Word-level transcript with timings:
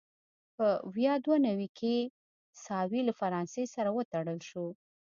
په 0.55 0.67
ویا 0.95 1.13
دوه 1.25 1.37
نوي 1.47 1.67
کال 1.69 1.75
کې 1.77 1.95
ساوې 2.65 3.01
له 3.07 3.13
فرانسې 3.19 3.63
سره 3.75 3.89
وتړل 3.97 4.39
شوه. 4.49 4.69